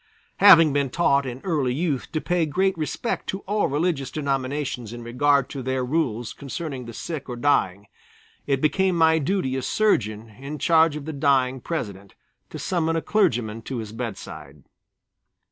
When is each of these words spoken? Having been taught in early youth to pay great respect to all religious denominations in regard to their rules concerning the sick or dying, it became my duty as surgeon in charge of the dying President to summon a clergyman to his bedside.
Having 0.37 0.73
been 0.73 0.89
taught 0.89 1.27
in 1.27 1.41
early 1.43 1.75
youth 1.75 2.11
to 2.11 2.19
pay 2.19 2.47
great 2.47 2.75
respect 2.75 3.27
to 3.27 3.41
all 3.41 3.67
religious 3.67 4.09
denominations 4.09 4.93
in 4.93 5.03
regard 5.03 5.47
to 5.51 5.61
their 5.61 5.85
rules 5.85 6.33
concerning 6.33 6.85
the 6.85 6.91
sick 6.93 7.29
or 7.29 7.35
dying, 7.35 7.85
it 8.47 8.61
became 8.61 8.97
my 8.97 9.19
duty 9.19 9.55
as 9.57 9.67
surgeon 9.67 10.29
in 10.39 10.57
charge 10.57 10.95
of 10.95 11.05
the 11.05 11.13
dying 11.13 11.59
President 11.61 12.15
to 12.49 12.57
summon 12.57 12.95
a 12.95 13.01
clergyman 13.03 13.61
to 13.61 13.77
his 13.77 13.91
bedside. 13.91 14.63